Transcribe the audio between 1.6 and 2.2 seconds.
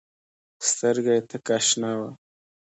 شنه وه.